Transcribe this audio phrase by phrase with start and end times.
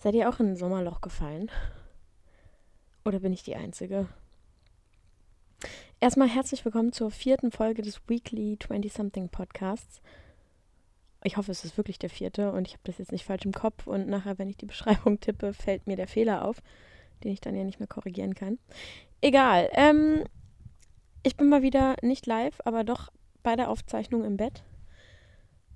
[0.00, 1.50] Seid ihr auch in ein Sommerloch gefallen?
[3.04, 4.06] Oder bin ich die Einzige?
[5.98, 10.00] Erstmal herzlich willkommen zur vierten Folge des Weekly 20-Something Podcasts.
[11.24, 13.50] Ich hoffe, es ist wirklich der vierte und ich habe das jetzt nicht falsch im
[13.50, 16.62] Kopf und nachher, wenn ich die Beschreibung tippe, fällt mir der Fehler auf,
[17.24, 18.60] den ich dann ja nicht mehr korrigieren kann.
[19.20, 19.68] Egal.
[19.72, 20.22] Ähm,
[21.24, 23.10] ich bin mal wieder nicht live, aber doch
[23.42, 24.62] bei der Aufzeichnung im Bett.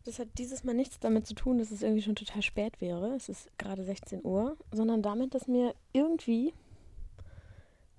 [0.04, 3.14] Das hat dieses Mal nichts damit zu tun, dass es irgendwie schon total spät wäre.
[3.14, 6.52] Es ist gerade 16 Uhr, sondern damit, dass mir irgendwie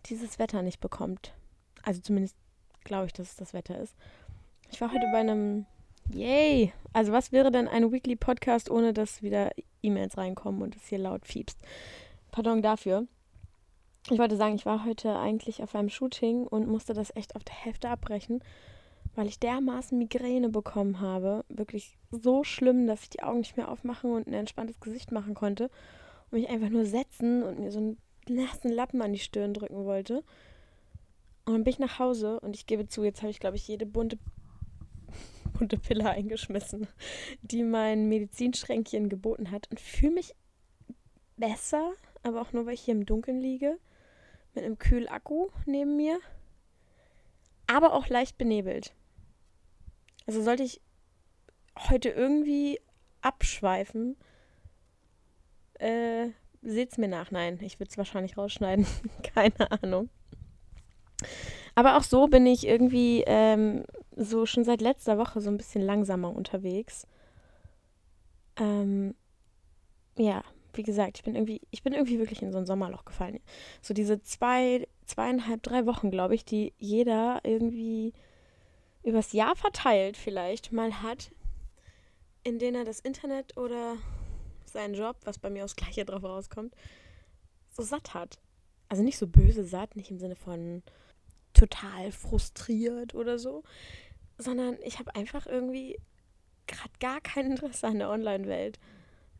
[0.08, 1.34] dieses Wetter nicht bekommt.
[1.84, 2.36] Also zumindest
[2.84, 3.96] glaube ich, dass es das Wetter ist.
[4.72, 5.66] Ich war heute bei einem
[6.12, 6.74] Yay!
[6.92, 10.98] Also was wäre denn ein Weekly Podcast, ohne dass wieder E-Mails reinkommen und es hier
[10.98, 11.58] laut fiebst?
[12.32, 13.08] Pardon dafür.
[14.10, 17.44] Ich wollte sagen, ich war heute eigentlich auf einem Shooting und musste das echt auf
[17.44, 18.44] der Hälfte abbrechen,
[19.16, 21.46] weil ich dermaßen Migräne bekommen habe.
[21.50, 25.34] Wirklich so schlimm, dass ich die Augen nicht mehr aufmachen und ein entspanntes Gesicht machen
[25.36, 25.70] konnte
[26.32, 29.86] und mich einfach nur setzen und mir so einen nassen Lappen an die Stirn drücken
[29.86, 30.24] wollte.
[31.46, 33.68] Und dann bin ich nach Hause und ich gebe zu, jetzt habe ich, glaube ich,
[33.68, 34.18] jede bunte,
[35.58, 36.88] bunte Pille eingeschmissen,
[37.42, 40.34] die mein Medizinschränkchen geboten hat und fühle mich
[41.36, 43.78] besser, aber auch nur, weil ich hier im Dunkeln liege,
[44.56, 46.20] mit einem Kühlakku neben mir,
[47.68, 48.94] aber auch leicht benebelt.
[50.26, 50.82] Also sollte ich
[51.90, 52.80] heute irgendwie
[53.22, 54.16] abschweifen,
[55.80, 56.30] äh,
[56.62, 57.32] seht's mir nach.
[57.32, 58.86] Nein, ich würde es wahrscheinlich rausschneiden.
[59.24, 60.10] Keine Ahnung.
[61.76, 63.84] Aber auch so bin ich irgendwie ähm,
[64.16, 67.08] so schon seit letzter Woche so ein bisschen langsamer unterwegs.
[68.58, 69.16] Ähm,
[70.18, 70.44] ja,
[70.74, 73.40] wie gesagt, ich bin irgendwie, ich bin irgendwie wirklich in so ein Sommerloch gefallen.
[73.82, 78.14] So diese zwei, zweieinhalb, drei Wochen, glaube ich, die jeder irgendwie
[79.04, 81.32] übers Jahr verteilt vielleicht mal hat,
[82.44, 83.98] in denen er das Internet oder
[84.66, 86.74] seinen Job, was bei mir aus Gleiche drauf rauskommt,
[87.70, 88.40] so satt hat.
[88.90, 90.84] Also nicht so böse satt, nicht im Sinne von
[91.54, 93.64] total frustriert oder so,
[94.38, 95.98] sondern ich habe einfach irgendwie
[96.68, 98.80] gerade gar kein Interesse an der Online-Welt.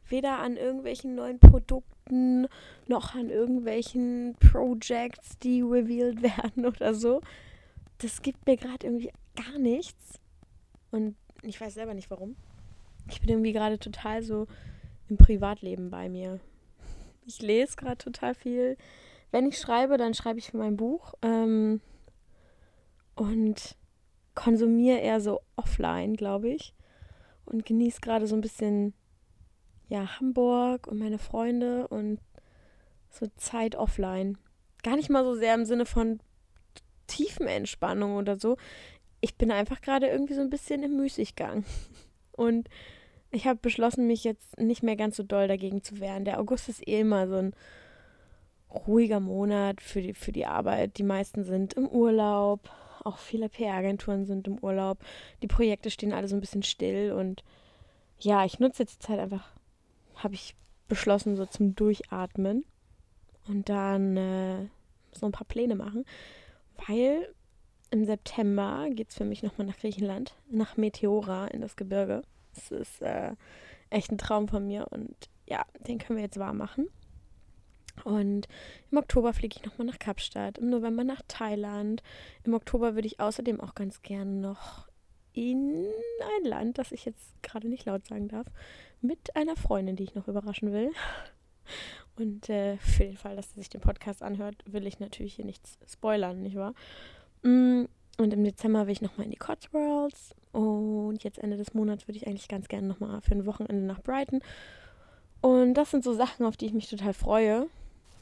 [0.08, 2.48] Weder an irgendwelchen neuen Produkten
[2.88, 7.22] noch an irgendwelchen Projects, die revealed werden oder so.
[8.00, 10.20] Das gibt mir gerade irgendwie gar nichts.
[10.92, 12.36] Und ich weiß selber nicht warum.
[13.10, 14.48] Ich bin irgendwie gerade total so
[15.10, 16.40] im Privatleben bei mir.
[17.26, 18.78] Ich lese gerade total viel.
[19.32, 21.82] Wenn ich schreibe, dann schreibe ich für mein Buch ähm,
[23.16, 23.76] und
[24.36, 26.74] konsumiere eher so offline, glaube ich.
[27.46, 28.94] Und genieße gerade so ein bisschen
[29.90, 32.20] ja, Hamburg und meine Freunde und
[33.10, 34.38] so Zeit offline.
[34.82, 36.20] Gar nicht mal so sehr im Sinne von
[37.08, 38.58] tiefen Entspannung oder so.
[39.24, 41.64] Ich bin einfach gerade irgendwie so ein bisschen im Müßiggang.
[42.34, 42.68] Und
[43.32, 46.26] ich habe beschlossen, mich jetzt nicht mehr ganz so doll dagegen zu wehren.
[46.26, 47.56] Der August ist eh immer so ein
[48.70, 50.98] ruhiger Monat für die, für die Arbeit.
[50.98, 52.70] Die meisten sind im Urlaub.
[53.06, 54.98] Auch viele PR-Agenturen sind im Urlaub.
[55.42, 57.14] Die Projekte stehen alle so ein bisschen still.
[57.14, 57.46] Und
[58.20, 59.54] ja, ich nutze jetzt die Zeit einfach,
[60.16, 60.54] habe ich
[60.90, 62.66] beschlossen, so zum Durchatmen.
[63.48, 64.68] Und dann äh,
[65.14, 66.04] so ein paar Pläne machen.
[66.88, 67.34] Weil
[67.94, 72.24] im September geht es für mich nochmal nach Griechenland, nach Meteora in das Gebirge.
[72.56, 73.36] Das ist äh,
[73.92, 75.16] echt ein Traum von mir und
[75.46, 76.88] ja, den können wir jetzt wahr machen.
[78.04, 78.48] Und
[78.90, 82.02] im Oktober fliege ich nochmal nach Kapstadt, im November nach Thailand.
[82.44, 84.88] Im Oktober würde ich außerdem auch ganz gerne noch
[85.34, 85.86] in
[86.40, 88.48] ein Land, das ich jetzt gerade nicht laut sagen darf,
[89.02, 90.90] mit einer Freundin, die ich noch überraschen will.
[92.16, 95.46] Und äh, für den Fall, dass sie sich den Podcast anhört, will ich natürlich hier
[95.46, 96.74] nichts spoilern, nicht wahr?
[97.44, 97.86] Mm,
[98.18, 100.36] und im Dezember will ich nochmal in die Cotswolds.
[100.52, 104.02] Und jetzt Ende des Monats würde ich eigentlich ganz gerne nochmal für ein Wochenende nach
[104.02, 104.42] Brighton.
[105.42, 107.68] Und das sind so Sachen, auf die ich mich total freue.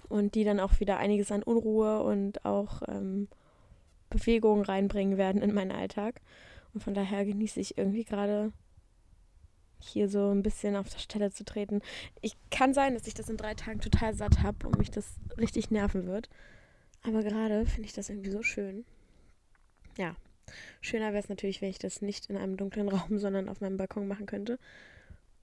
[0.09, 3.27] Und die dann auch wieder einiges an Unruhe und auch ähm,
[4.09, 6.21] Bewegung reinbringen werden in meinen Alltag.
[6.73, 8.51] Und von daher genieße ich irgendwie gerade
[9.79, 11.81] hier so ein bisschen auf der Stelle zu treten.
[12.21, 15.15] Ich kann sein, dass ich das in drei Tagen total satt habe und mich das
[15.38, 16.29] richtig nerven wird.
[17.03, 18.85] Aber gerade finde ich das irgendwie so schön
[19.97, 20.15] ja,
[20.81, 23.77] schöner wäre es natürlich, wenn ich das nicht in einem dunklen Raum, sondern auf meinem
[23.77, 24.59] Balkon machen könnte.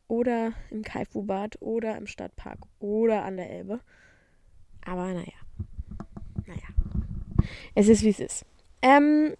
[0.06, 3.80] Oder im Kaifu-Bad oder im Stadtpark oder an der Elbe.
[4.84, 5.34] Aber naja.
[6.46, 7.48] Naja.
[7.74, 8.46] Es ist, wie es ist.
[8.80, 9.34] Ähm,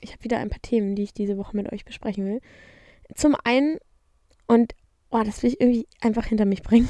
[0.00, 2.40] ich habe wieder ein paar Themen, die ich diese Woche mit euch besprechen will.
[3.14, 3.78] Zum einen,
[4.46, 4.74] und
[5.10, 6.88] oh, das will ich irgendwie einfach hinter mich bringen.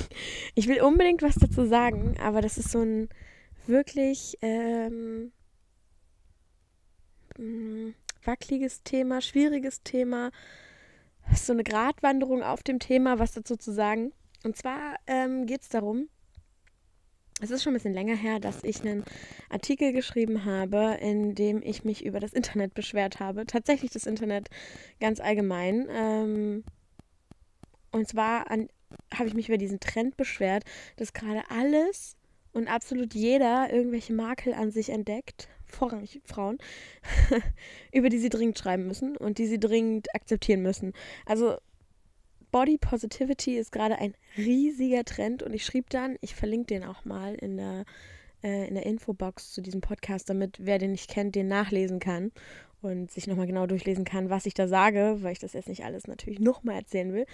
[0.55, 3.09] Ich will unbedingt was dazu sagen, aber das ist so ein
[3.67, 5.33] wirklich ähm,
[7.39, 7.95] mh, mm,
[8.25, 10.31] wackeliges Thema, schwieriges Thema.
[11.35, 14.13] So eine Gratwanderung auf dem Thema, was dazu zu sagen.
[14.45, 16.09] Und zwar ähm, geht es darum,
[17.41, 19.05] es ist schon ein bisschen länger her, dass ich einen
[19.49, 23.47] Artikel geschrieben habe, in dem ich mich über das Internet beschwert habe.
[23.47, 24.49] Tatsächlich das Internet
[24.99, 25.87] ganz allgemein.
[25.91, 26.65] Ähm,
[27.93, 28.45] und zwar
[29.15, 30.65] habe ich mich über diesen Trend beschwert,
[30.97, 32.17] dass gerade alles
[32.53, 36.59] und absolut jeder irgendwelche Makel an sich entdeckt, vorrangig Frauen,
[37.93, 40.93] über die sie dringend schreiben müssen und die sie dringend akzeptieren müssen.
[41.27, 41.57] Also
[42.51, 47.05] Body Positivity ist gerade ein riesiger Trend und ich schrieb dann, ich verlinke den auch
[47.05, 47.85] mal in der,
[48.43, 52.33] äh, in der Infobox zu diesem Podcast, damit wer den nicht kennt, den nachlesen kann
[52.83, 55.85] und sich nochmal genau durchlesen kann, was ich da sage, weil ich das jetzt nicht
[55.85, 57.27] alles natürlich nochmal erzählen will.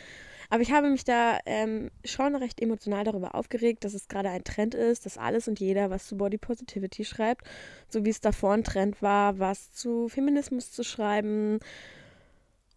[0.51, 4.45] Aber ich habe mich da ähm, schon recht emotional darüber aufgeregt, dass es gerade ein
[4.45, 7.47] Trend ist, dass alles und jeder was zu Body Positivity schreibt,
[7.89, 11.59] so wie es davor ein Trend war, was zu Feminismus zu schreiben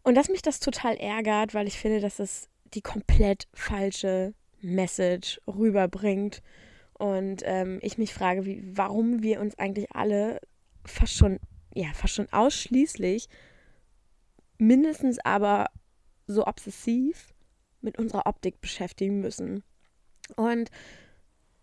[0.07, 5.41] und dass mich das total ärgert, weil ich finde, dass es die komplett falsche Message
[5.45, 6.41] rüberbringt.
[6.93, 10.39] Und ähm, ich mich frage, wie, warum wir uns eigentlich alle
[10.85, 11.39] fast schon,
[11.77, 13.29] ja, fast schon ausschließlich,
[14.57, 15.68] mindestens aber
[16.25, 17.33] so obsessiv
[17.81, 19.63] mit unserer Optik beschäftigen müssen.
[20.35, 20.71] Und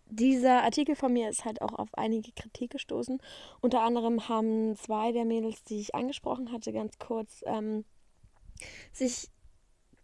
[0.07, 3.21] dieser Artikel von mir ist halt auch auf einige Kritik gestoßen.
[3.59, 7.83] Unter anderem haben zwei der Mädels, die ich angesprochen hatte, ganz kurz ähm,
[8.93, 9.29] sich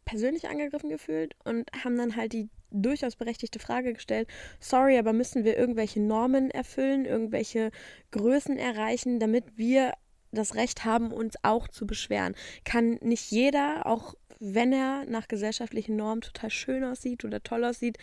[0.03, 4.27] persönlich angegriffen gefühlt und haben dann halt die durchaus berechtigte Frage gestellt,
[4.59, 7.71] sorry, aber müssen wir irgendwelche Normen erfüllen, irgendwelche
[8.11, 9.93] Größen erreichen, damit wir
[10.31, 12.35] das Recht haben, uns auch zu beschweren?
[12.65, 17.97] Kann nicht jeder, auch wenn er nach gesellschaftlichen Normen total schön aussieht oder toll aussieht,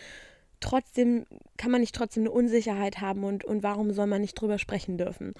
[0.59, 1.25] trotzdem,
[1.57, 4.97] kann man nicht trotzdem eine Unsicherheit haben und, und warum soll man nicht drüber sprechen
[4.97, 5.33] dürfen?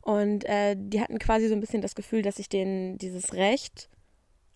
[0.00, 3.88] Und äh, die hatten quasi so ein bisschen das Gefühl, dass ich denen dieses Recht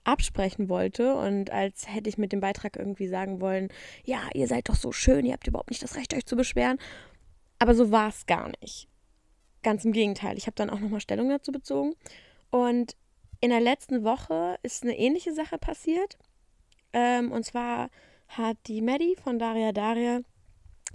[0.04, 3.69] absprechen wollte und als hätte ich mit dem Beitrag irgendwie sagen wollen,
[4.04, 6.78] ja, ihr seid doch so schön, ihr habt überhaupt nicht das Recht, euch zu beschweren.
[7.58, 8.89] Aber so war es gar nicht.
[9.62, 10.38] Ganz im Gegenteil.
[10.38, 11.94] Ich habe dann auch nochmal Stellung dazu bezogen.
[12.50, 12.96] Und
[13.40, 16.18] in der letzten Woche ist eine ähnliche Sache passiert.
[16.92, 17.90] Ähm, und zwar
[18.28, 20.20] hat die Maddie von Daria Daria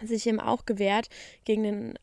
[0.04, 1.10] sich eben auch gewehrt
[1.44, 2.00] gegen den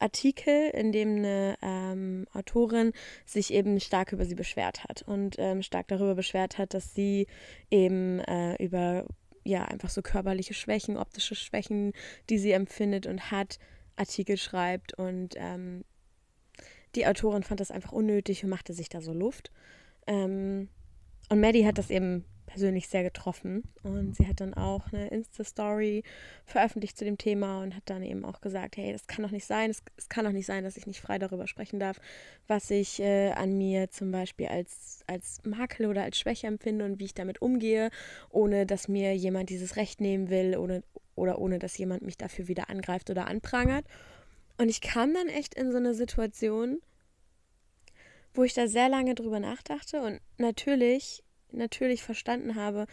[0.00, 2.92] Artikel, in dem eine ähm, Autorin
[3.26, 7.26] sich eben stark über sie beschwert hat und ähm, stark darüber beschwert hat, dass sie
[7.70, 9.04] eben äh, über
[9.44, 11.92] ja einfach so körperliche Schwächen, optische Schwächen,
[12.28, 13.58] die sie empfindet und hat,
[13.96, 15.84] Artikel schreibt und ähm,
[16.94, 19.50] die Autorin fand das einfach unnötig und machte sich da so Luft.
[20.06, 20.68] Ähm,
[21.28, 23.62] und Maddie hat das eben persönlich sehr getroffen.
[23.82, 26.02] Und sie hat dann auch eine Insta-Story
[26.44, 29.46] veröffentlicht zu dem Thema und hat dann eben auch gesagt, hey, das kann doch nicht
[29.46, 32.00] sein, es, es kann doch nicht sein, dass ich nicht frei darüber sprechen darf,
[32.48, 36.98] was ich äh, an mir zum Beispiel als, als Makel oder als Schwäche empfinde und
[36.98, 37.90] wie ich damit umgehe,
[38.30, 40.82] ohne dass mir jemand dieses Recht nehmen will ohne,
[41.14, 43.84] oder ohne dass jemand mich dafür wieder angreift oder anprangert.
[44.60, 46.82] Und ich kam dann echt in so eine Situation,
[48.34, 52.86] wo ich da sehr lange drüber nachdachte und natürlich natürlich verstanden habe,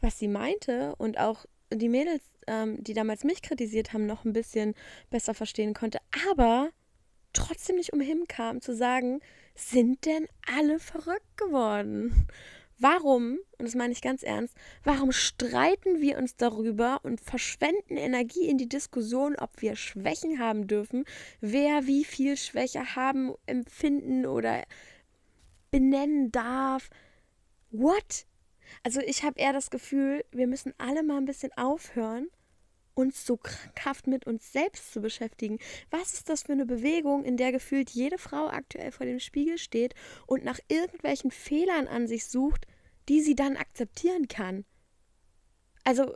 [0.00, 4.32] was sie meinte und auch die Mädels, ähm, die damals mich kritisiert haben, noch ein
[4.32, 4.74] bisschen
[5.08, 6.70] besser verstehen konnte, aber
[7.32, 9.20] trotzdem nicht umhin kam zu sagen,
[9.54, 12.26] sind denn alle verrückt geworden?
[12.78, 18.48] Warum, und das meine ich ganz ernst, warum streiten wir uns darüber und verschwenden Energie
[18.48, 21.04] in die Diskussion, ob wir Schwächen haben dürfen,
[21.40, 24.64] wer wie viel Schwäche haben, empfinden oder
[25.70, 26.90] benennen darf?
[27.74, 28.26] what?
[28.82, 32.28] Also ich habe eher das Gefühl, wir müssen alle mal ein bisschen aufhören,
[32.94, 35.58] uns so krankhaft mit uns selbst zu beschäftigen.
[35.90, 39.58] Was ist das für eine Bewegung, in der gefühlt jede Frau aktuell vor dem Spiegel
[39.58, 39.94] steht
[40.26, 42.66] und nach irgendwelchen Fehlern an sich sucht,
[43.08, 44.64] die sie dann akzeptieren kann?
[45.84, 46.14] Also,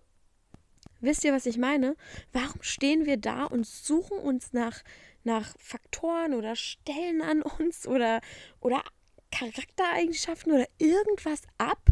[1.01, 1.97] wisst ihr, was ich meine?
[2.33, 4.83] Warum stehen wir da und suchen uns nach,
[5.25, 8.21] nach Faktoren oder Stellen an uns oder,
[8.61, 8.83] oder
[9.31, 11.83] Charaktereigenschaften oder irgendwas ab,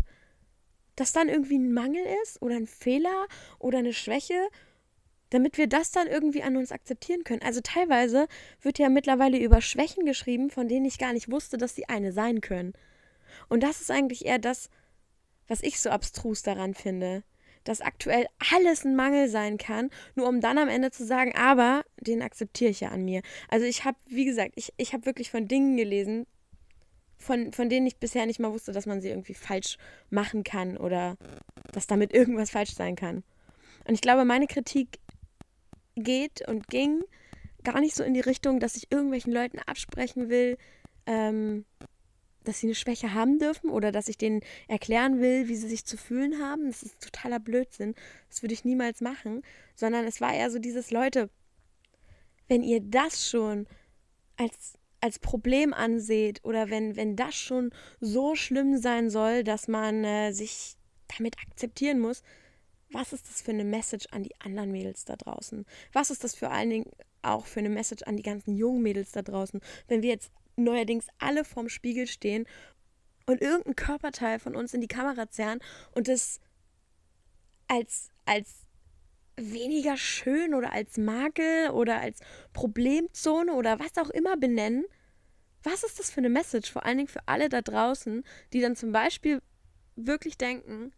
[0.97, 3.26] das dann irgendwie ein Mangel ist oder ein Fehler
[3.59, 4.49] oder eine Schwäche,
[5.30, 7.42] damit wir das dann irgendwie an uns akzeptieren können.
[7.42, 8.28] Also teilweise
[8.62, 12.12] wird ja mittlerweile über Schwächen geschrieben, von denen ich gar nicht wusste, dass sie eine
[12.12, 12.75] sein können.
[13.49, 14.71] Und das ist eigentlich eher das,
[15.49, 17.23] was ich so abstrus daran finde,
[17.64, 21.85] dass aktuell alles ein Mangel sein kann, nur um dann am Ende zu sagen, aber
[22.00, 23.23] den akzeptiere ich ja an mir.
[23.49, 26.26] Also ich habe, wie gesagt, ich, ich habe wirklich von Dingen gelesen,
[27.18, 29.78] von, von denen ich bisher nicht mal wusste, dass man sie irgendwie falsch
[30.11, 31.16] machen kann oder
[31.73, 33.25] dass damit irgendwas falsch sein kann.
[33.87, 34.99] Und ich glaube, meine Kritik
[35.97, 37.03] geht und ging
[37.65, 40.57] gar nicht so in die Richtung, dass ich irgendwelchen Leuten absprechen will,
[41.07, 41.65] ähm,
[42.45, 45.85] dass sie eine Schwäche haben dürfen oder dass ich denen erklären will, wie sie sich
[45.85, 46.67] zu fühlen haben.
[46.67, 47.95] Das ist totaler Blödsinn.
[48.29, 49.43] Das würde ich niemals machen.
[49.75, 51.29] Sondern es war eher so dieses, Leute,
[52.49, 53.67] wenn ihr das schon
[54.37, 60.05] als, als Problem anseht oder wenn, wenn das schon so schlimm sein soll, dass man
[60.05, 60.76] äh, sich
[61.19, 62.23] damit akzeptieren muss,
[62.90, 65.66] was ist das für eine Message an die anderen Mädels da draußen?
[65.93, 66.90] Was ist das vor allen Dingen
[67.23, 69.61] auch für eine Message an die ganzen jungen Mädels da draußen?
[69.88, 72.47] Wenn wir jetzt neuerdings alle vorm Spiegel stehen
[73.26, 75.59] und irgendein Körperteil von uns in die Kamera zerren
[75.95, 76.40] und das
[77.69, 78.66] als, als
[79.37, 82.21] weniger schön oder als Makel oder als
[82.52, 84.85] Problemzone oder was auch immer benennen.
[85.62, 86.71] Was ist das für eine Message?
[86.71, 89.43] Vor allen Dingen für alle da draußen, die dann zum Beispiel
[89.97, 90.93] wirklich denken,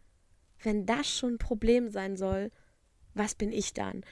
[0.62, 2.50] wenn das schon ein Problem sein soll,
[3.14, 4.04] was bin ich dann?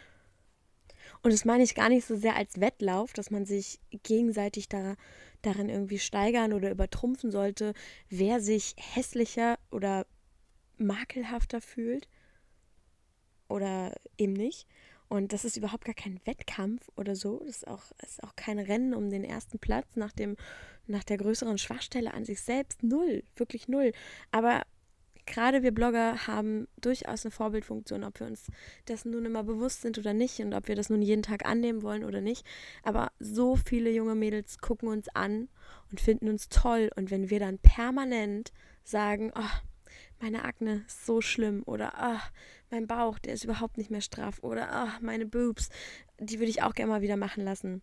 [1.22, 4.96] Und das meine ich gar nicht so sehr als Wettlauf, dass man sich gegenseitig da,
[5.42, 7.74] darin irgendwie steigern oder übertrumpfen sollte,
[8.08, 10.06] wer sich hässlicher oder
[10.78, 12.08] makelhafter fühlt
[13.48, 14.66] oder eben nicht.
[15.08, 17.38] Und das ist überhaupt gar kein Wettkampf oder so.
[17.46, 20.36] Das ist auch, ist auch kein Rennen um den ersten Platz nach, dem,
[20.86, 22.82] nach der größeren Schwachstelle an sich selbst.
[22.82, 23.92] Null, wirklich null.
[24.32, 24.62] Aber
[25.26, 28.46] gerade wir Blogger haben durchaus eine Vorbildfunktion, ob wir uns
[28.88, 31.82] dessen nun immer bewusst sind oder nicht und ob wir das nun jeden Tag annehmen
[31.82, 32.46] wollen oder nicht.
[32.82, 35.48] Aber so viele junge Mädels gucken uns an
[35.90, 36.90] und finden uns toll.
[36.96, 38.52] Und wenn wir dann permanent
[38.84, 39.60] sagen, oh,
[40.20, 42.20] meine Akne ist so schlimm oder oh,
[42.70, 45.68] mein Bauch, der ist überhaupt nicht mehr straff oder oh, meine Boobs,
[46.18, 47.82] die würde ich auch gerne mal wieder machen lassen.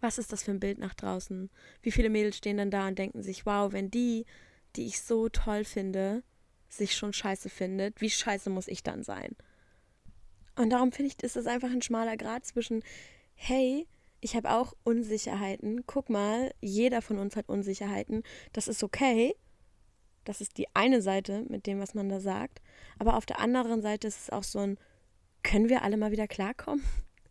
[0.00, 1.48] Was ist das für ein Bild nach draußen?
[1.80, 4.26] Wie viele Mädels stehen dann da und denken sich, wow, wenn die,
[4.74, 6.24] die ich so toll finde,
[6.76, 9.36] sich schon scheiße findet, wie scheiße muss ich dann sein?
[10.56, 12.82] Und darum finde ich, ist das einfach ein schmaler Grad zwischen,
[13.34, 13.86] hey,
[14.20, 15.84] ich habe auch Unsicherheiten.
[15.86, 18.22] Guck mal, jeder von uns hat Unsicherheiten.
[18.52, 19.34] Das ist okay.
[20.24, 22.62] Das ist die eine Seite mit dem, was man da sagt.
[22.98, 24.78] Aber auf der anderen Seite ist es auch so ein,
[25.42, 26.84] können wir alle mal wieder klarkommen?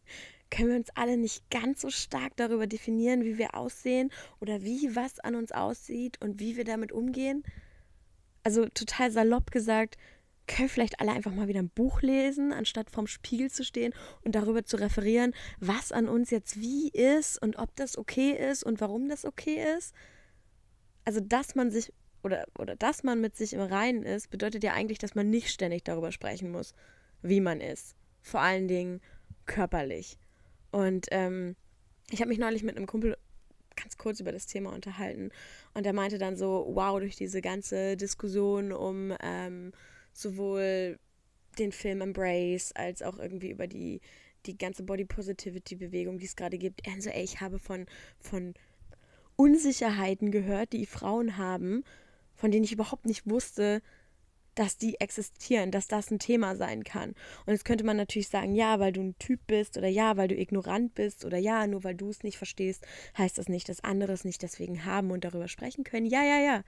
[0.50, 4.94] können wir uns alle nicht ganz so stark darüber definieren, wie wir aussehen oder wie
[4.94, 7.44] was an uns aussieht und wie wir damit umgehen?
[8.44, 9.98] Also total salopp gesagt,
[10.48, 13.94] können vielleicht alle einfach mal wieder ein Buch lesen, anstatt vorm Spiegel zu stehen
[14.24, 18.64] und darüber zu referieren, was an uns jetzt wie ist und ob das okay ist
[18.64, 19.94] und warum das okay ist.
[21.06, 21.94] Also, dass man sich
[22.24, 25.50] oder, oder dass man mit sich im Reinen ist, bedeutet ja eigentlich, dass man nicht
[25.50, 26.74] ständig darüber sprechen muss,
[27.22, 27.96] wie man ist.
[28.22, 29.02] Vor allen Dingen
[29.46, 30.18] körperlich.
[30.72, 31.56] Und ähm,
[32.12, 33.18] ich habe mich neulich mit einem Kumpel
[33.82, 35.30] ganz kurz über das Thema unterhalten.
[35.74, 39.72] Und er meinte dann so, wow, durch diese ganze Diskussion um ähm,
[40.14, 41.00] sowohl
[41.58, 44.02] den Film Embrace als auch irgendwie über die,
[44.46, 46.86] die ganze Body Positivity Bewegung, die es gerade gibt.
[46.86, 47.86] Er so, ey, ich habe von,
[48.20, 48.54] von
[49.36, 51.84] Unsicherheiten gehört, die Frauen haben,
[52.36, 53.82] von denen ich überhaupt nicht wusste,
[54.56, 57.12] dass die existieren, dass das ein Thema sein kann.
[57.46, 60.28] Und jetzt könnte man natürlich sagen, ja, weil du ein Typ bist oder ja, weil
[60.28, 62.86] du ignorant bist oder ja, nur weil du es nicht verstehst,
[63.18, 66.06] heißt das nicht, dass andere es nicht deswegen haben und darüber sprechen können.
[66.06, 66.64] Ja, ja, ja.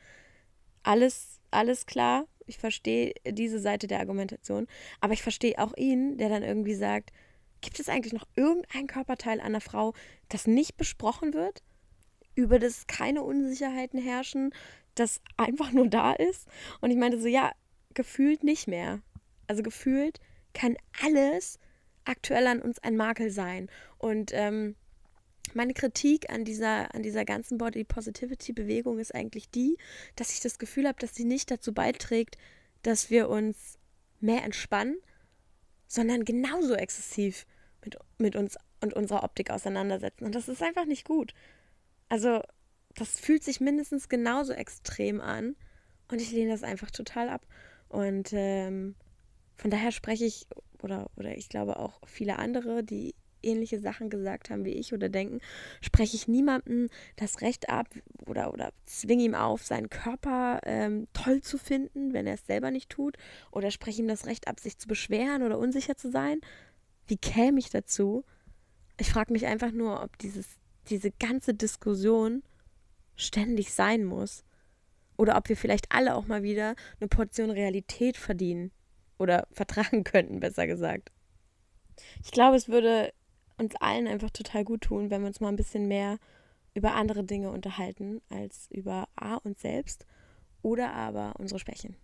[0.84, 2.28] Alles, alles klar.
[2.46, 4.68] Ich verstehe diese Seite der Argumentation.
[5.00, 7.12] Aber ich verstehe auch ihn, der dann irgendwie sagt,
[7.62, 9.94] gibt es eigentlich noch irgendein Körperteil einer Frau,
[10.30, 11.64] das nicht besprochen wird?
[12.36, 14.54] Über das keine Unsicherheiten herrschen,
[14.96, 16.48] das einfach nur da ist?
[16.82, 17.52] Und ich meinte so, ja,
[17.94, 19.02] gefühlt nicht mehr.
[19.48, 20.20] Also gefühlt
[20.54, 21.60] kann alles
[22.06, 23.70] aktuell an uns ein Makel sein.
[23.98, 24.76] Und ähm,
[25.54, 29.78] meine Kritik an dieser, an dieser ganzen Body Positivity Bewegung ist eigentlich die,
[30.16, 32.38] dass ich das Gefühl habe, dass sie nicht dazu beiträgt,
[32.82, 33.78] dass wir uns
[34.20, 34.98] mehr entspannen,
[35.88, 37.46] sondern genauso exzessiv
[37.84, 40.26] mit, mit uns und unserer Optik auseinandersetzen.
[40.26, 41.34] Und das ist einfach nicht gut.
[42.10, 42.42] Also,
[42.96, 45.56] das fühlt sich mindestens genauso extrem an.
[46.10, 47.46] Und ich lehne das einfach total ab.
[47.94, 48.96] Und ähm,
[49.56, 50.48] von daher spreche ich,
[50.82, 55.10] oder, oder ich glaube auch viele andere, die ähnliche Sachen gesagt haben wie ich oder
[55.10, 55.42] denken,
[55.80, 57.88] spreche ich niemandem das Recht ab
[58.26, 62.72] oder, oder zwinge ihm auf, seinen Körper ähm, toll zu finden, wenn er es selber
[62.72, 63.16] nicht tut,
[63.52, 66.42] oder spreche ihm das Recht ab, sich zu beschweren oder unsicher zu sein.
[67.06, 68.24] Wie käme ich dazu?
[69.00, 70.48] Ich frage mich einfach nur, ob dieses,
[70.90, 72.42] diese ganze Diskussion
[73.16, 74.44] ständig sein muss.
[75.24, 78.74] Oder ob wir vielleicht alle auch mal wieder eine Portion Realität verdienen.
[79.18, 81.14] Oder vertragen könnten, besser gesagt.
[82.22, 83.14] Ich glaube, es würde
[83.58, 86.20] uns allen einfach total gut tun, wenn wir uns mal ein bisschen mehr
[86.74, 90.06] über andere Dinge unterhalten, als über A uns selbst
[90.62, 91.96] oder aber unsere Schwächen.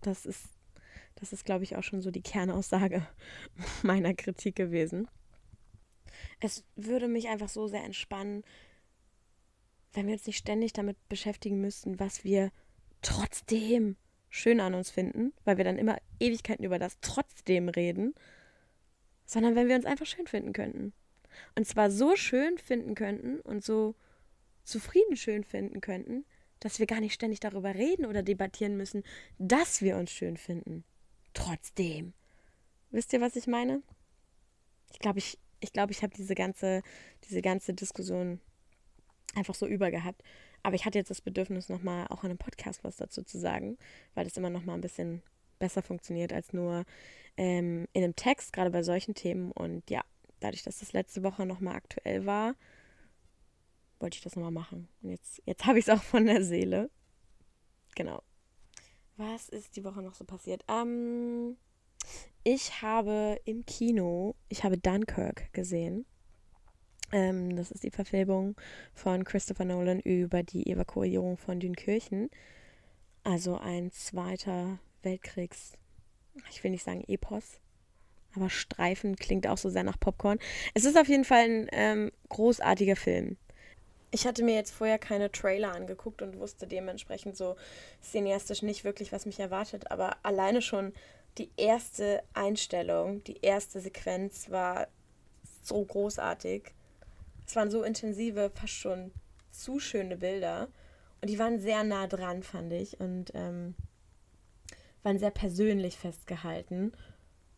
[0.00, 0.46] Das ist,
[1.16, 3.06] das ist, glaube ich, auch schon so die Kernaussage
[3.82, 5.08] meiner Kritik gewesen.
[6.40, 8.44] Es würde mich einfach so sehr entspannen,
[9.92, 12.50] wenn wir uns nicht ständig damit beschäftigen müssten, was wir
[13.02, 13.96] trotzdem
[14.30, 18.14] schön an uns finden, weil wir dann immer Ewigkeiten über das trotzdem reden,
[19.26, 20.92] sondern wenn wir uns einfach schön finden könnten.
[21.54, 23.94] Und zwar so schön finden könnten und so
[24.64, 26.24] zufrieden schön finden könnten,
[26.60, 29.02] dass wir gar nicht ständig darüber reden oder debattieren müssen,
[29.38, 30.84] dass wir uns schön finden.
[31.34, 32.12] Trotzdem.
[32.90, 33.82] Wisst ihr, was ich meine?
[34.92, 36.82] Ich glaube, ich, ich, glaub, ich habe diese ganze,
[37.24, 38.40] diese ganze Diskussion
[39.34, 40.22] einfach so übergehabt.
[40.62, 43.78] Aber ich hatte jetzt das Bedürfnis, nochmal auch in einem Podcast was dazu zu sagen,
[44.14, 45.22] weil das immer nochmal ein bisschen
[45.58, 46.84] besser funktioniert als nur
[47.36, 49.52] ähm, in einem Text, gerade bei solchen Themen.
[49.52, 50.02] Und ja,
[50.40, 52.54] dadurch, dass das letzte Woche nochmal aktuell war,
[53.98, 54.88] wollte ich das nochmal machen.
[55.02, 56.90] Und jetzt, jetzt habe ich es auch von der Seele.
[57.94, 58.22] Genau.
[59.16, 60.64] Was ist die Woche noch so passiert?
[60.68, 61.56] Ähm,
[62.44, 66.06] ich habe im Kino, ich habe Dunkirk gesehen.
[67.12, 68.56] Ähm, das ist die Verfilmung
[68.94, 72.30] von Christopher Nolan über die Evakuierung von Dünkirchen.
[73.22, 75.72] Also ein zweiter Weltkriegs,
[76.50, 77.60] ich will nicht sagen Epos,
[78.34, 80.38] aber Streifen klingt auch so sehr nach Popcorn.
[80.74, 83.36] Es ist auf jeden Fall ein ähm, großartiger Film.
[84.10, 87.56] Ich hatte mir jetzt vorher keine Trailer angeguckt und wusste dementsprechend so
[88.02, 89.90] cineastisch nicht wirklich, was mich erwartet.
[89.90, 90.92] Aber alleine schon
[91.38, 94.88] die erste Einstellung, die erste Sequenz war
[95.62, 96.74] so großartig.
[97.46, 99.12] Es waren so intensive, fast schon
[99.50, 100.68] zu schöne Bilder.
[101.20, 102.98] Und die waren sehr nah dran, fand ich.
[103.00, 103.74] Und ähm,
[105.02, 106.92] waren sehr persönlich festgehalten.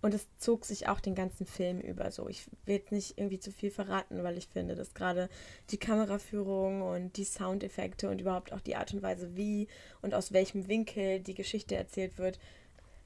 [0.05, 2.29] Und es zog sich auch den ganzen Film über so.
[2.29, 5.31] Ich will nicht irgendwie zu viel verraten, weil ich finde, dass gerade
[5.71, 9.67] die Kameraführung und die Soundeffekte und überhaupt auch die Art und Weise, wie
[10.03, 12.39] und aus welchem Winkel die Geschichte erzählt wird,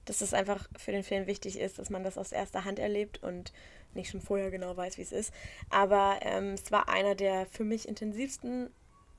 [0.07, 3.23] dass das einfach für den Film wichtig ist, dass man das aus erster Hand erlebt
[3.23, 3.53] und
[3.95, 5.33] nicht schon vorher genau weiß, wie es ist.
[5.71, 8.71] Aber ähm, es war einer der für mich intensivsten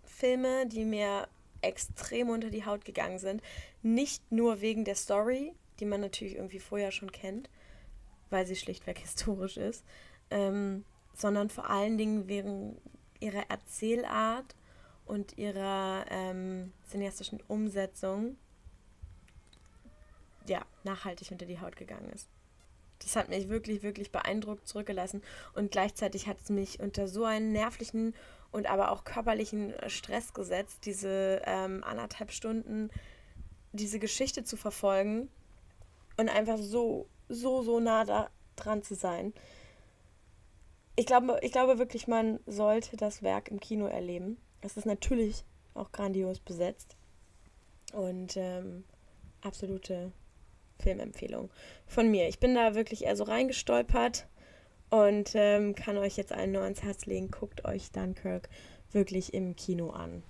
[0.03, 1.27] Filme, die mir
[1.61, 3.41] extrem unter die Haut gegangen sind.
[3.81, 7.49] Nicht nur wegen der Story, die man natürlich irgendwie vorher schon kennt,
[8.29, 9.83] weil sie schlichtweg historisch ist,
[10.29, 12.77] ähm, sondern vor allen Dingen wegen
[13.19, 14.55] ihrer Erzählart
[15.05, 18.37] und ihrer ähm, cineastischen Umsetzung
[20.47, 22.29] ja, nachhaltig unter die Haut gegangen ist.
[22.99, 25.21] Das hat mich wirklich, wirklich beeindruckt zurückgelassen
[25.53, 28.13] und gleichzeitig hat es mich unter so einen nervlichen
[28.51, 32.89] und aber auch körperlichen Stress gesetzt, diese ähm, anderthalb Stunden
[33.71, 35.29] diese Geschichte zu verfolgen
[36.17, 39.33] und einfach so, so, so nah da dran zu sein.
[40.95, 44.37] Ich glaube, ich glaube wirklich, man sollte das Werk im Kino erleben.
[44.61, 46.97] Es ist natürlich auch grandios besetzt
[47.93, 48.83] und ähm,
[49.41, 50.11] absolute
[50.81, 51.49] Filmempfehlung
[51.85, 52.27] von mir.
[52.27, 54.27] Ich bin da wirklich eher so reingestolpert
[54.89, 57.31] und ähm, kann euch jetzt allen nur ans Herz legen.
[57.31, 58.49] Guckt euch Dunkirk
[58.91, 60.23] wirklich im Kino an.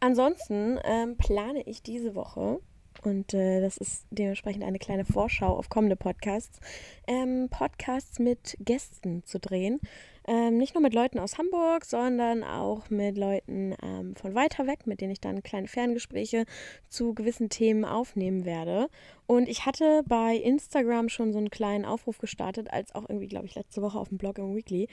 [0.00, 2.60] Ansonsten ähm, plane ich diese Woche
[3.02, 6.60] und äh, das ist dementsprechend eine kleine Vorschau auf kommende Podcasts,
[7.06, 9.80] ähm, Podcasts mit Gästen zu drehen.
[10.28, 14.86] Ähm, nicht nur mit Leuten aus Hamburg, sondern auch mit Leuten ähm, von weiter weg,
[14.86, 16.46] mit denen ich dann kleine Ferngespräche
[16.88, 18.88] zu gewissen Themen aufnehmen werde.
[19.28, 23.46] Und ich hatte bei Instagram schon so einen kleinen Aufruf gestartet, als auch irgendwie, glaube
[23.46, 24.88] ich, letzte Woche auf dem Blog im Weekly.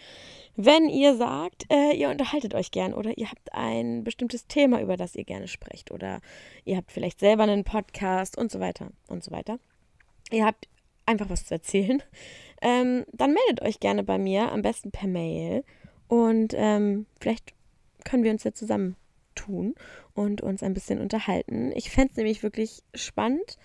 [0.55, 4.97] Wenn ihr sagt, äh, ihr unterhaltet euch gern oder ihr habt ein bestimmtes Thema, über
[4.97, 6.21] das ihr gerne sprecht oder
[6.63, 9.57] ihr habt vielleicht selber einen Podcast und so weiter und so weiter.
[10.31, 10.67] Ihr habt
[11.05, 12.01] einfach was zu erzählen,
[12.63, 15.63] ähm, dann meldet euch gerne bei mir, am besten per Mail.
[16.07, 17.53] Und ähm, vielleicht
[18.05, 18.95] können wir uns ja zusammen
[19.35, 19.75] tun
[20.13, 21.71] und uns ein bisschen unterhalten.
[21.75, 23.57] Ich fände es nämlich wirklich spannend,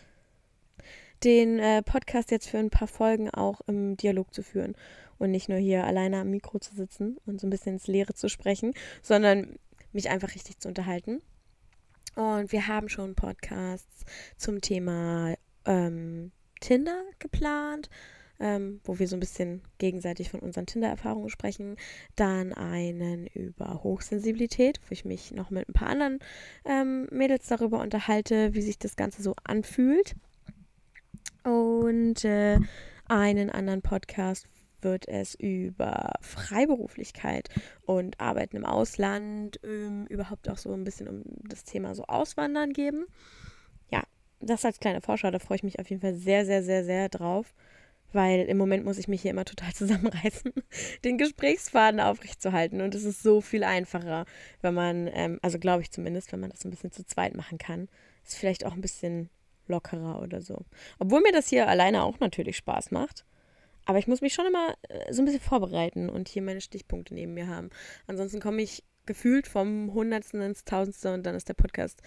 [1.25, 4.75] den äh, Podcast jetzt für ein paar Folgen auch im Dialog zu führen
[5.19, 8.15] und nicht nur hier alleine am Mikro zu sitzen und so ein bisschen ins Leere
[8.15, 9.59] zu sprechen, sondern
[9.93, 11.23] mich einfach richtig zu unterhalten.
[12.17, 14.05] Und wir haben schon Podcasts
[14.37, 15.35] zum Thema
[15.65, 17.91] ähm, Tinder geplant,
[18.41, 21.77] ähm, wo wir so ein bisschen gegenseitig von unseren Tinder-Erfahrungen sprechen.
[22.17, 26.19] Dann einen über Hochsensibilität, wo ich mich noch mit ein paar anderen
[26.65, 30.15] ähm, Mädels darüber unterhalte, wie sich das Ganze so anfühlt.
[31.45, 32.59] Und äh,
[33.09, 34.47] einen anderen Podcast
[34.81, 37.49] wird es über Freiberuflichkeit
[37.85, 42.73] und Arbeiten im Ausland, ähm, überhaupt auch so ein bisschen um das Thema so Auswandern
[42.73, 43.07] geben.
[43.91, 44.03] Ja,
[44.41, 47.09] das als kleine Vorschau, da freue ich mich auf jeden Fall sehr, sehr, sehr, sehr
[47.09, 47.55] drauf
[48.13, 50.53] weil im Moment muss ich mich hier immer total zusammenreißen,
[51.05, 52.81] den Gesprächsfaden aufrechtzuerhalten.
[52.81, 54.25] Und es ist so viel einfacher,
[54.63, 57.59] wenn man, ähm, also glaube ich zumindest, wenn man das ein bisschen zu zweit machen
[57.59, 57.89] kann.
[58.25, 59.31] Ist vielleicht auch ein bisschen
[59.67, 60.65] lockerer oder so.
[60.99, 63.25] Obwohl mir das hier alleine auch natürlich Spaß macht.
[63.85, 67.15] Aber ich muss mich schon immer äh, so ein bisschen vorbereiten und hier meine Stichpunkte
[67.15, 67.71] neben mir haben.
[68.07, 72.03] Ansonsten komme ich gefühlt vom Hundertsten ins Tausendste und dann ist der Podcast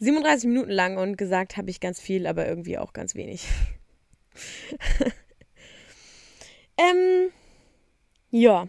[0.00, 3.48] 37 Minuten lang und gesagt habe ich ganz viel, aber irgendwie auch ganz wenig.
[6.76, 7.30] ähm,
[8.30, 8.68] ja.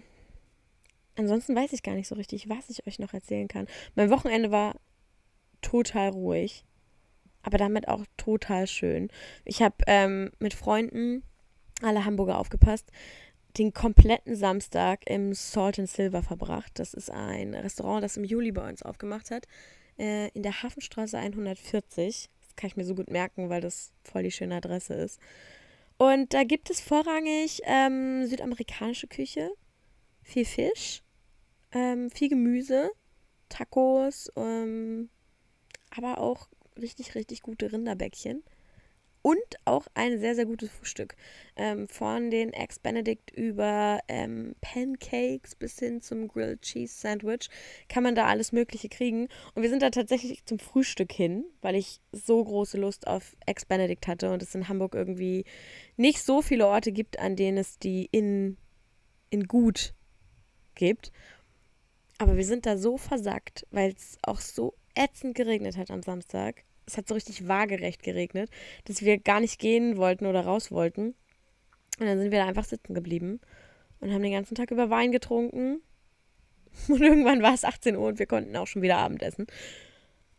[1.17, 3.67] Ansonsten weiß ich gar nicht so richtig, was ich euch noch erzählen kann.
[3.95, 4.75] Mein Wochenende war
[5.61, 6.65] total ruhig,
[7.41, 9.09] aber damit auch total schön.
[9.45, 11.23] Ich habe ähm, mit Freunden,
[11.81, 12.91] alle Hamburger aufgepasst,
[13.57, 16.71] den kompletten Samstag im Salt and Silver verbracht.
[16.75, 19.47] Das ist ein Restaurant, das im Juli bei uns aufgemacht hat,
[19.97, 22.29] äh, in der Hafenstraße 140.
[22.41, 25.19] Das kann ich mir so gut merken, weil das voll die schöne Adresse ist.
[25.97, 29.51] Und da gibt es vorrangig ähm, südamerikanische Küche,
[30.23, 31.03] viel Fisch,
[31.71, 32.91] ähm, viel Gemüse,
[33.49, 35.09] Tacos, ähm,
[35.95, 38.43] aber auch richtig, richtig gute Rinderbäckchen.
[39.25, 41.15] Und auch ein sehr, sehr gutes Frühstück.
[41.55, 47.49] Ähm, von den Eggs Benedict über ähm, Pancakes bis hin zum Grilled Cheese Sandwich
[47.89, 49.27] kann man da alles Mögliche kriegen.
[49.55, 53.65] Und wir sind da tatsächlich zum Frühstück hin, weil ich so große Lust auf Eggs
[53.65, 55.45] Benedict hatte und es in Hamburg irgendwie
[55.97, 58.57] nicht so viele Orte gibt, an denen es die in,
[59.31, 59.95] in gut
[60.75, 61.11] gibt.
[62.19, 66.63] Aber wir sind da so versackt, weil es auch so ätzend geregnet hat am Samstag
[66.85, 68.49] es hat so richtig waagerecht geregnet,
[68.85, 71.15] dass wir gar nicht gehen wollten oder raus wollten.
[71.99, 73.39] Und dann sind wir da einfach sitzen geblieben
[73.99, 75.81] und haben den ganzen Tag über Wein getrunken.
[76.89, 79.47] Und irgendwann war es 18 Uhr und wir konnten auch schon wieder Abendessen.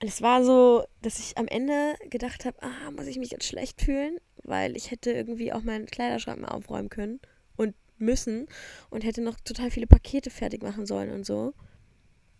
[0.02, 3.46] Und es war so, dass ich am Ende gedacht habe, ah, muss ich mich jetzt
[3.46, 7.20] schlecht fühlen, weil ich hätte irgendwie auch meinen Kleiderschrank mal aufräumen können
[7.56, 8.48] und müssen
[8.90, 11.54] und hätte noch total viele Pakete fertig machen sollen und so.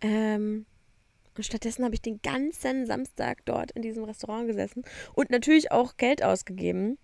[0.03, 0.67] Ähm,
[1.37, 5.97] und stattdessen habe ich den ganzen Samstag dort in diesem Restaurant gesessen und natürlich auch
[5.97, 6.99] Geld ausgegeben.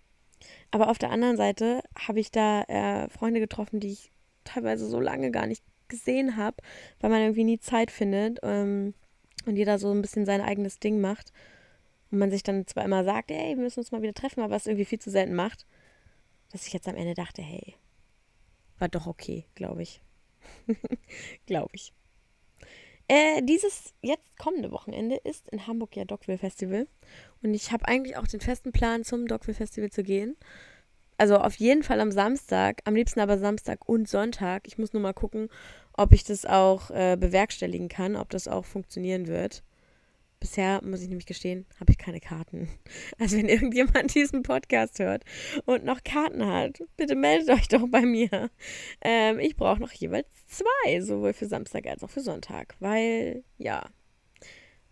[0.71, 4.11] Aber auf der anderen Seite habe ich da äh, Freunde getroffen, die ich
[4.43, 6.57] teilweise so lange gar nicht gesehen habe,
[6.99, 8.93] weil man irgendwie nie Zeit findet ähm,
[9.45, 11.31] und jeder so ein bisschen sein eigenes Ding macht.
[12.11, 14.55] Und man sich dann zwar immer sagt, hey, wir müssen uns mal wieder treffen, aber
[14.55, 15.65] es irgendwie viel zu selten macht,
[16.51, 17.75] dass ich jetzt am Ende dachte, hey,
[18.79, 20.01] war doch okay, glaube ich.
[21.45, 21.93] glaube ich.
[23.07, 26.87] Äh, dieses jetzt kommende Wochenende ist in Hamburg ja Dogville Festival.
[27.41, 30.37] Und ich habe eigentlich auch den festen Plan, zum Dogville Festival zu gehen.
[31.17, 34.67] Also auf jeden Fall am Samstag, am liebsten aber Samstag und Sonntag.
[34.67, 35.49] Ich muss nur mal gucken,
[35.93, 39.63] ob ich das auch äh, bewerkstelligen kann, ob das auch funktionieren wird.
[40.43, 42.67] Bisher, muss ich nämlich gestehen, habe ich keine Karten.
[43.17, 45.23] Also wenn irgendjemand diesen Podcast hört
[45.63, 48.49] und noch Karten hat, bitte meldet euch doch bei mir.
[48.99, 53.85] Ähm, ich brauche noch jeweils zwei, sowohl für Samstag als auch für Sonntag, weil ja,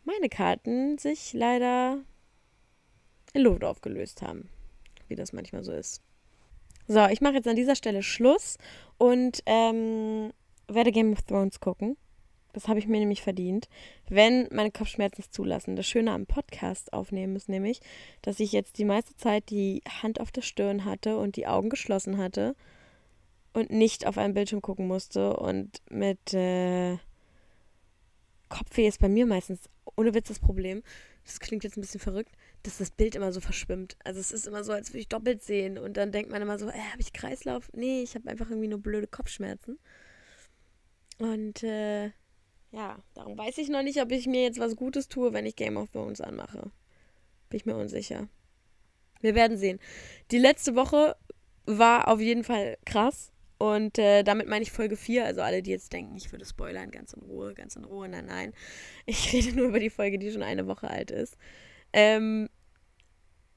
[0.05, 1.99] meine Karten sich leider
[3.33, 4.47] in Luft aufgelöst haben,
[5.09, 6.01] wie das manchmal so ist.
[6.87, 8.57] So, ich mache jetzt an dieser Stelle Schluss
[8.97, 10.31] und ähm,
[10.69, 11.97] werde Game of Thrones gucken.
[12.53, 13.69] Das habe ich mir nämlich verdient,
[14.09, 15.75] wenn meine Kopfschmerzen es zulassen.
[15.75, 17.79] Das Schöne am Podcast aufnehmen ist nämlich,
[18.21, 21.69] dass ich jetzt die meiste Zeit die Hand auf der Stirn hatte und die Augen
[21.69, 22.55] geschlossen hatte
[23.53, 25.37] und nicht auf einen Bildschirm gucken musste.
[25.37, 26.97] Und mit äh,
[28.49, 30.83] Kopfweh ist bei mir meistens ohne Witz das Problem.
[31.25, 32.31] Das klingt jetzt ein bisschen verrückt,
[32.63, 33.95] dass das Bild immer so verschwimmt.
[34.03, 35.77] Also es ist immer so, als würde ich doppelt sehen.
[35.77, 37.69] Und dann denkt man immer so, äh, habe ich Kreislauf?
[37.73, 39.77] Nee, ich habe einfach irgendwie nur blöde Kopfschmerzen.
[41.19, 42.11] Und äh,
[42.71, 45.55] ja, darum weiß ich noch nicht, ob ich mir jetzt was Gutes tue, wenn ich
[45.55, 46.71] Game of Thrones anmache.
[47.49, 48.27] Bin ich mir unsicher.
[49.19, 49.79] Wir werden sehen.
[50.31, 51.15] Die letzte Woche
[51.65, 53.31] war auf jeden Fall krass.
[53.57, 55.25] Und äh, damit meine ich Folge 4.
[55.25, 58.07] Also alle, die jetzt denken, ich würde spoilern, ganz in Ruhe, ganz in Ruhe.
[58.07, 58.53] Nein, nein.
[59.05, 61.37] Ich rede nur über die Folge, die schon eine Woche alt ist.
[61.93, 62.49] Ähm,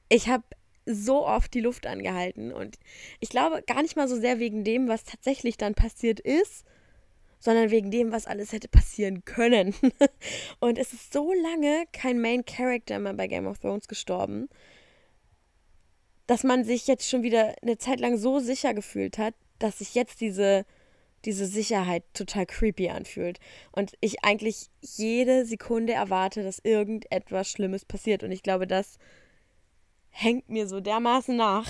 [0.09, 0.43] ich habe
[0.85, 2.51] so oft die Luft angehalten.
[2.51, 2.77] Und
[3.19, 6.65] ich glaube gar nicht mal so sehr wegen dem, was tatsächlich dann passiert ist,
[7.45, 9.75] sondern wegen dem, was alles hätte passieren können.
[10.59, 14.49] und es ist so lange kein Main Character mehr bei Game of Thrones gestorben,
[16.25, 19.93] dass man sich jetzt schon wieder eine Zeit lang so sicher gefühlt hat, dass sich
[19.93, 20.65] jetzt diese,
[21.23, 23.39] diese Sicherheit total creepy anfühlt.
[23.71, 28.23] Und ich eigentlich jede Sekunde erwarte, dass irgendetwas Schlimmes passiert.
[28.23, 28.97] Und ich glaube, das
[30.09, 31.67] hängt mir so dermaßen nach,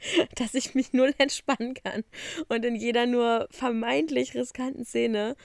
[0.36, 2.04] dass ich mich null entspannen kann
[2.48, 5.36] und in jeder nur vermeintlich riskanten Szene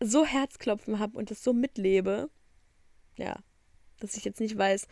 [0.00, 2.30] so Herzklopfen habe und das so mitlebe.
[3.16, 3.36] Ja,
[4.00, 4.88] dass ich jetzt nicht weiß,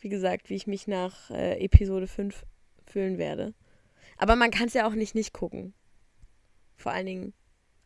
[0.00, 2.44] wie gesagt, wie ich mich nach äh, Episode 5
[2.86, 3.54] fühlen werde.
[4.16, 5.74] Aber man kann es ja auch nicht nicht gucken.
[6.76, 7.32] Vor allen Dingen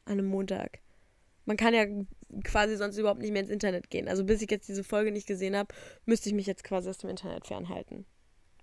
[0.05, 0.81] an einem Montag.
[1.45, 1.87] Man kann ja
[2.45, 4.09] quasi sonst überhaupt nicht mehr ins Internet gehen.
[4.09, 6.99] Also bis ich jetzt diese Folge nicht gesehen habe, müsste ich mich jetzt quasi aus
[6.99, 8.07] dem Internet fernhalten.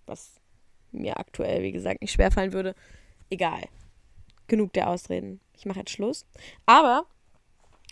[0.05, 0.39] Was
[0.91, 2.75] mir aktuell, wie gesagt, nicht schwerfallen würde.
[3.30, 3.62] Egal.
[4.47, 5.39] Genug der Ausreden.
[5.56, 6.25] Ich mache jetzt Schluss.
[6.65, 7.06] Aber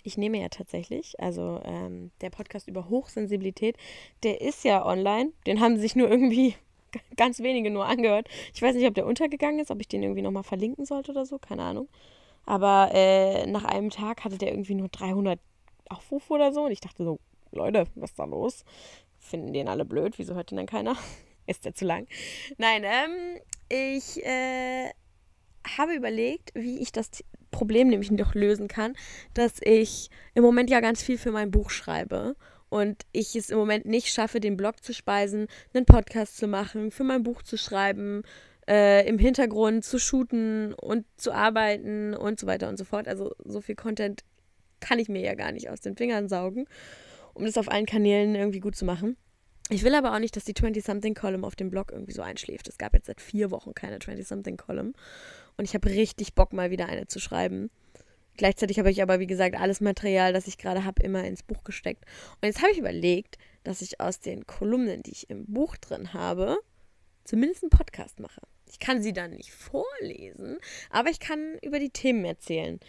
[0.03, 3.75] ich nehme ja tatsächlich, also ähm, der Podcast über Hochsensibilität,
[4.23, 5.31] der ist ja online.
[5.45, 6.55] Den haben sich nur irgendwie
[7.17, 8.27] ganz wenige nur angehört.
[8.53, 11.25] Ich weiß nicht, ob der untergegangen ist, ob ich den irgendwie nochmal verlinken sollte oder
[11.25, 11.89] so, keine Ahnung.
[12.45, 15.39] Aber äh, nach einem Tag hatte der irgendwie nur 300
[15.89, 16.63] Aufrufe oder so.
[16.63, 17.19] Und ich dachte so,
[17.51, 18.63] Leute, was ist da los?
[19.19, 20.17] Finden den alle blöd?
[20.17, 20.95] Wieso hört den dann keiner?
[21.51, 22.07] ist der zu lang?
[22.57, 24.91] Nein, ähm, ich äh,
[25.77, 27.09] habe überlegt, wie ich das
[27.51, 28.95] Problem nämlich doch lösen kann,
[29.33, 32.35] dass ich im Moment ja ganz viel für mein Buch schreibe
[32.69, 36.91] und ich es im Moment nicht schaffe, den Blog zu speisen, einen Podcast zu machen,
[36.91, 38.23] für mein Buch zu schreiben,
[38.67, 43.07] äh, im Hintergrund zu shooten und zu arbeiten und so weiter und so fort.
[43.07, 44.23] Also so viel Content
[44.79, 46.67] kann ich mir ja gar nicht aus den Fingern saugen,
[47.33, 49.15] um das auf allen Kanälen irgendwie gut zu machen.
[49.69, 52.67] Ich will aber auch nicht, dass die 20-something-Column auf dem Blog irgendwie so einschläft.
[52.69, 54.93] Es gab jetzt seit vier Wochen keine 20-something-Column.
[55.57, 57.69] Und ich habe richtig Bock, mal wieder eine zu schreiben.
[58.37, 61.63] Gleichzeitig habe ich aber, wie gesagt, alles Material, das ich gerade habe, immer ins Buch
[61.63, 62.05] gesteckt.
[62.35, 66.13] Und jetzt habe ich überlegt, dass ich aus den Kolumnen, die ich im Buch drin
[66.13, 66.57] habe,
[67.23, 68.41] zumindest einen Podcast mache.
[68.69, 72.79] Ich kann sie dann nicht vorlesen, aber ich kann über die Themen erzählen.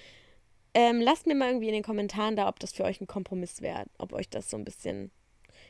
[0.74, 3.62] Ähm, lasst mir mal irgendwie in den Kommentaren da, ob das für euch ein Kompromiss
[3.62, 5.10] wäre, ob euch das so ein bisschen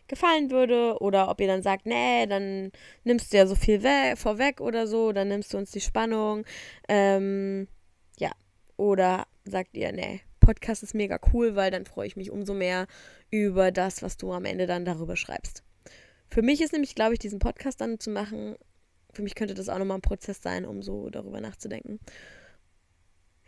[0.08, 2.72] gefallen würde oder ob ihr dann sagt, nee, dann
[3.04, 3.80] nimmst du ja so viel
[4.16, 6.44] vorweg oder so, dann nimmst du uns die Spannung.
[6.88, 7.68] Ähm,
[8.18, 8.32] ja,
[8.76, 12.86] oder sagt ihr, nee, Podcast ist mega cool, weil dann freue ich mich umso mehr
[13.30, 15.62] über das, was du am Ende dann darüber schreibst.
[16.30, 18.56] Für mich ist nämlich, glaube ich, diesen Podcast dann zu machen,
[19.12, 21.98] für mich könnte das auch nochmal ein Prozess sein, um so darüber nachzudenken.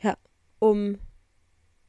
[0.02, 0.16] Ja,
[0.58, 0.98] um,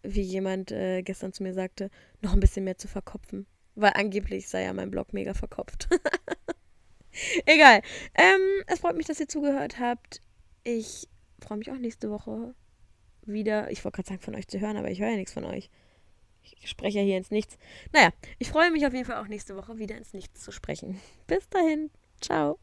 [0.04, 1.90] wie jemand äh, gestern zu mir sagte,
[2.22, 3.48] noch ein bisschen mehr zu verkopfen.
[3.76, 5.90] Weil angeblich sei ja mein Blog mega verkopft.
[7.46, 7.82] Egal.
[8.16, 10.22] Ähm, es freut mich, dass ihr zugehört habt.
[10.64, 11.08] Ich
[11.40, 12.54] freue mich auch nächste Woche
[13.24, 13.72] wieder.
[13.72, 15.70] Ich wollte gerade sagen, von euch zu hören, aber ich höre ja nichts von euch.
[16.44, 17.58] Ich spreche ja hier ins Nichts.
[17.94, 21.00] Naja, ich freue mich auf jeden Fall auch nächste Woche wieder ins Nichts zu sprechen.
[21.28, 21.92] Bis dahin.
[22.20, 22.60] Ciao.